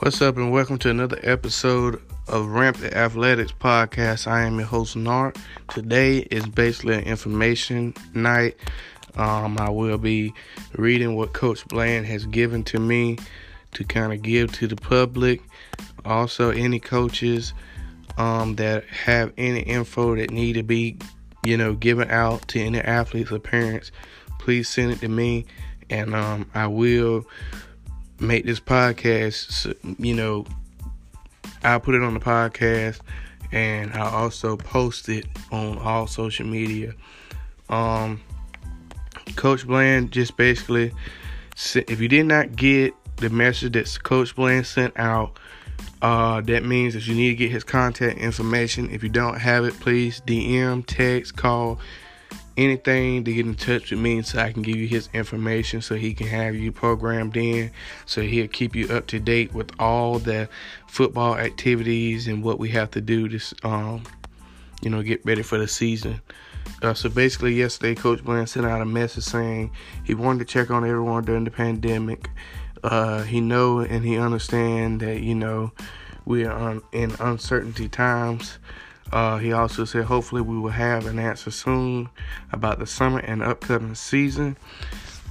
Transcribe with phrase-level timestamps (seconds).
[0.00, 4.26] What's up, and welcome to another episode of Rampant Athletics Podcast.
[4.26, 5.38] I am your host, Nart.
[5.70, 8.58] Today is basically an information night.
[9.14, 10.34] Um, I will be
[10.74, 13.16] reading what Coach Bland has given to me
[13.72, 15.40] to kind of give to the public.
[16.04, 17.54] Also, any coaches
[18.18, 20.98] um, that have any info that need to be,
[21.42, 23.92] you know, given out to any athletes or parents,
[24.40, 25.46] please send it to me,
[25.88, 27.24] and um, I will
[28.20, 30.46] make this podcast, you know,
[31.62, 33.00] I'll put it on the podcast
[33.52, 36.94] and I'll also post it on all social media.
[37.68, 38.20] Um,
[39.34, 40.92] Coach Bland just basically,
[41.74, 45.38] if you did not get the message that Coach Bland sent out,
[46.02, 48.90] uh, that means that you need to get his contact information.
[48.90, 51.78] If you don't have it, please DM, text, call
[52.56, 55.94] anything to get in touch with me so I can give you his information so
[55.94, 57.70] he can have you programmed in
[58.06, 60.48] so he'll keep you up to date with all the
[60.86, 64.02] football activities and what we have to do to um
[64.82, 66.20] you know get ready for the season.
[66.82, 69.70] Uh, so basically yesterday Coach Bland sent out a message saying
[70.04, 72.28] he wanted to check on everyone during the pandemic.
[72.82, 75.72] Uh, he know and he understand that you know
[76.24, 78.58] we are in uncertainty times
[79.12, 82.08] uh, he also said, hopefully, we will have an answer soon
[82.52, 84.56] about the summer and upcoming season.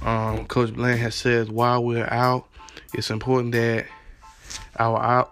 [0.02, 2.46] Um, Coach Bland has said, while we're out,
[2.94, 3.86] it's important that
[4.78, 5.28] our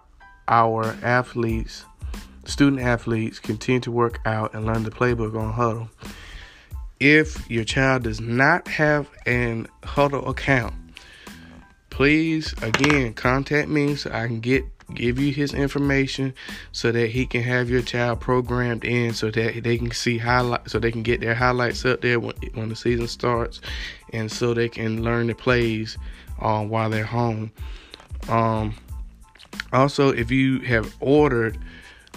[0.47, 1.85] our athletes,
[2.45, 5.89] student athletes, continue to work out and learn the playbook on Hudl.
[6.99, 10.75] If your child does not have an Hudl account,
[11.95, 16.33] please again contact me so I can get give you his information
[16.73, 20.69] so that he can have your child programmed in so that they can see highlight
[20.69, 23.61] so they can get their highlights up there when, when the season starts
[24.11, 25.97] and so they can learn the plays
[26.41, 27.49] uh, while they're home.
[28.27, 28.75] Um,
[29.71, 31.57] also if you have ordered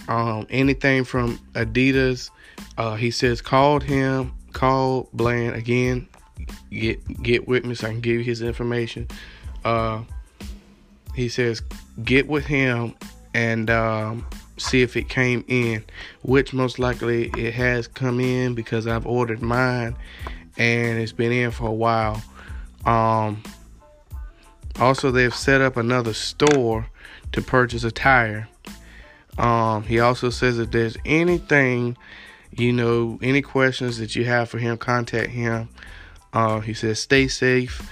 [0.08, 2.30] um, anything from adidas
[2.78, 6.08] uh, he says called him call bland again.
[6.68, 9.08] Get get with me so i can give you his information
[9.68, 10.02] uh,
[11.14, 11.62] he says
[12.02, 12.94] get with him
[13.34, 15.84] and um, see if it came in,
[16.22, 19.96] which most likely it has come in because I've ordered mine
[20.56, 22.22] and it's been in for a while.
[22.86, 23.42] Um,
[24.80, 26.86] also, they've set up another store
[27.32, 28.48] to purchase a tire.
[29.36, 31.96] Um, he also says if there's anything,
[32.50, 35.68] you know, any questions that you have for him, contact him.
[36.32, 37.88] Uh, he says stay safe,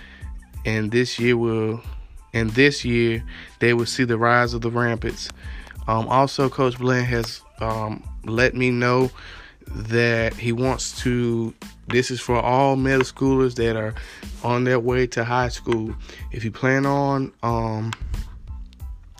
[0.66, 1.80] and this year will
[2.34, 3.24] and this year
[3.60, 5.30] they will see the rise of the Rampants.
[5.88, 9.10] Um, also, Coach Bland has um, let me know
[9.68, 11.54] that he wants to.
[11.88, 13.94] This is for all middle schoolers that are
[14.42, 15.94] on their way to high school.
[16.32, 17.92] If you plan on, um,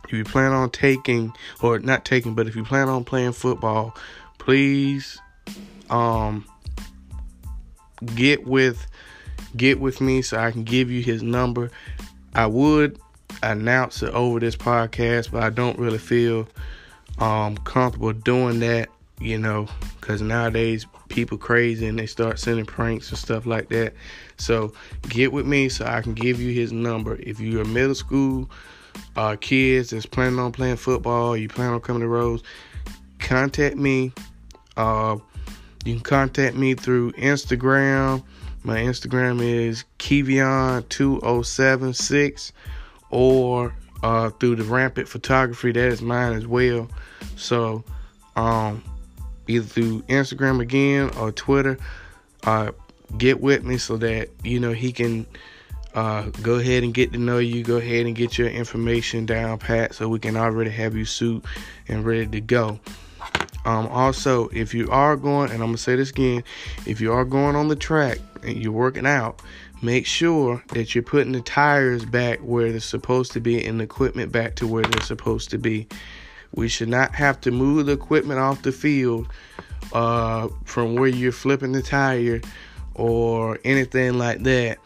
[0.03, 1.31] if you plan on taking
[1.63, 3.95] or not taking, but if you plan on playing football,
[4.37, 5.17] please,
[5.89, 6.45] um,
[8.15, 8.85] get with
[9.55, 11.71] get with me so I can give you his number.
[12.35, 12.99] I would
[13.43, 16.47] announce it over this podcast, but I don't really feel
[17.19, 19.67] um, comfortable doing that, you know,
[19.99, 23.93] because nowadays people crazy and they start sending pranks and stuff like that.
[24.37, 24.73] So
[25.09, 27.15] get with me so I can give you his number.
[27.15, 28.49] If you're middle school
[29.15, 32.43] uh, kids that's planning on playing football, you plan on coming to Rose,
[33.19, 34.11] contact me.
[34.75, 35.17] Uh,
[35.85, 38.23] you can contact me through Instagram.
[38.67, 42.51] My Instagram is Kevion2076
[43.09, 43.73] or
[44.03, 45.71] uh, through the Rampant Photography.
[45.71, 46.89] That is mine as well.
[47.37, 47.85] So,
[48.35, 48.83] um,
[49.47, 51.77] either through Instagram again or Twitter,
[52.43, 52.73] uh,
[53.17, 55.25] get with me so that you know he can
[55.93, 57.63] uh, go ahead and get to know you.
[57.63, 61.45] Go ahead and get your information down pat so we can already have you suit
[61.87, 62.81] and ready to go.
[63.67, 66.41] Um, also, if you are going, and I'm gonna say this again,
[66.85, 69.41] if you are going on the track and you're working out,
[69.81, 73.83] make sure that you're putting the tires back where they're supposed to be and the
[73.83, 75.85] equipment back to where they're supposed to be.
[76.55, 79.27] We should not have to move the equipment off the field
[79.91, 82.39] uh, from where you're flipping the tire
[82.95, 84.77] or anything like that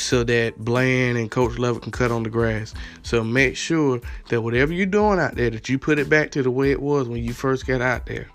[0.00, 2.74] so that Bland and Coach Levitt can cut on the grass.
[3.02, 6.42] So make sure that whatever you're doing out there, that you put it back to
[6.42, 8.28] the way it was when you first got out there.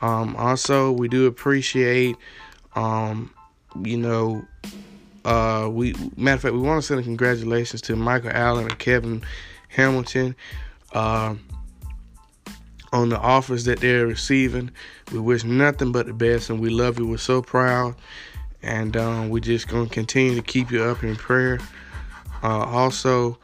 [0.00, 2.16] Um, also, we do appreciate,
[2.74, 3.32] um,
[3.82, 4.44] you know,
[5.24, 8.78] uh, we matter of fact, we want to send a congratulations to Michael Allen and
[8.78, 9.22] Kevin
[9.68, 10.34] Hamilton
[10.92, 11.36] uh,
[12.92, 14.70] on the offers that they're receiving.
[15.12, 17.06] We wish nothing but the best, and we love you.
[17.06, 17.94] We're so proud,
[18.62, 21.58] and um, we're just gonna continue to keep you up in prayer.
[22.42, 23.38] Uh, also,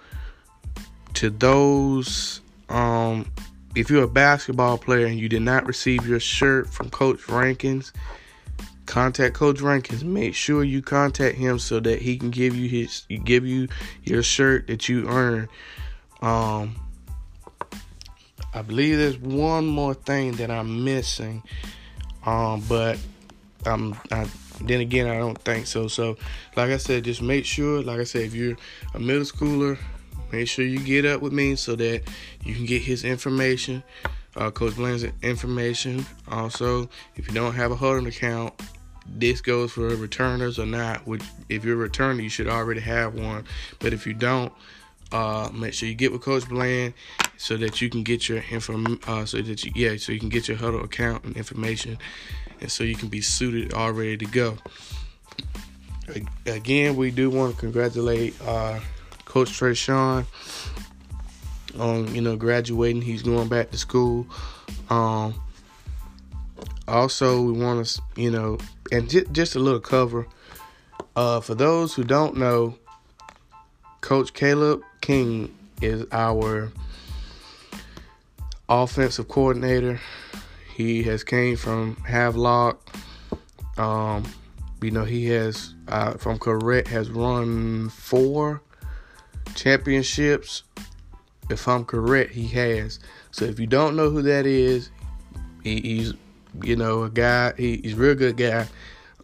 [1.15, 3.31] to those, um,
[3.75, 7.93] if you're a basketball player and you did not receive your shirt from Coach Rankins,
[8.89, 10.03] contact Coach Rankins.
[10.03, 13.69] Make sure you contact him so that he can give you his give you
[14.03, 15.49] your shirt that you earned.
[16.23, 16.75] Um,
[18.55, 21.43] I believe there's one more thing that I'm missing,
[22.25, 22.99] um, but
[23.67, 24.27] I'm I,
[24.63, 25.89] then again I don't think so.
[25.89, 26.17] So,
[26.57, 27.83] like I said, just make sure.
[27.83, 28.57] Like I said, if you're
[28.95, 29.79] a middle schooler,
[30.33, 32.03] make sure you get up with me so that
[32.45, 33.83] you can get his information.
[34.37, 36.07] Uh, Coach Blaine's information.
[36.29, 38.55] Also, if you don't have a Hudl account,
[39.07, 41.07] this goes for returners or not.
[41.07, 43.45] Which, if you're a returner, you should already have one.
[43.81, 44.53] But if you don't,
[45.11, 46.95] uh, make sure you get with Coach Bland
[47.37, 48.99] so that you can get your info.
[49.07, 51.99] Uh, so that you yeah, so you can get your Hudl account and information,
[52.61, 54.57] and so you can be suited all ready to go.
[56.47, 58.81] Again, we do want to congratulate uh,
[59.25, 60.27] Coach Trey Sean
[61.79, 63.03] on you know graduating.
[63.03, 64.27] He's going back to school.
[64.89, 65.35] Um,
[66.87, 68.59] also, we want to you know,
[68.91, 70.27] and j- just a little cover.
[71.15, 72.79] Uh, for those who don't know,
[74.01, 76.73] Coach Caleb King is our
[78.69, 80.01] offensive coordinator.
[80.79, 82.89] He has came from Havelock.
[83.79, 84.23] Um,
[84.81, 88.63] you know, he has, uh, from correct, has run four
[89.57, 90.63] championships.
[91.51, 93.01] If I'm correct, he has.
[93.33, 94.91] So if you don't know who that is,
[95.65, 96.15] he, he's,
[96.63, 97.55] you know, a guy.
[97.57, 98.69] He, he's a real good guy.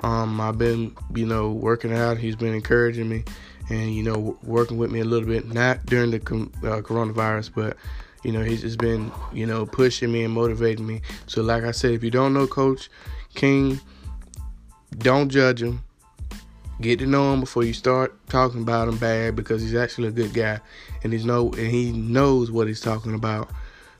[0.02, 2.18] Um, I've been, you know, working out.
[2.18, 3.22] He's been encouraging me
[3.70, 7.78] and you know working with me a little bit not during the uh, coronavirus but
[8.24, 11.70] you know he's just been you know pushing me and motivating me so like i
[11.70, 12.90] said if you don't know coach
[13.34, 13.78] king
[14.98, 15.82] don't judge him
[16.80, 20.12] get to know him before you start talking about him bad because he's actually a
[20.12, 20.58] good guy
[21.02, 23.48] and he's know and he knows what he's talking about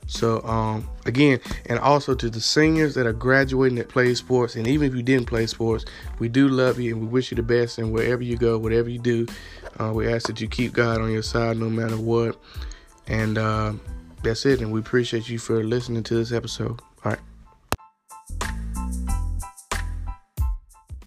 [0.07, 4.67] so um, again, and also to the seniors that are graduating that play sports, and
[4.67, 5.85] even if you didn't play sports,
[6.19, 7.79] we do love you and we wish you the best.
[7.79, 9.25] And wherever you go, whatever you do,
[9.79, 12.37] uh, we ask that you keep God on your side no matter what.
[13.07, 13.73] And uh,
[14.25, 14.61] that's it.
[14.61, 16.81] And we appreciate you for listening to this episode.
[17.03, 17.19] All right.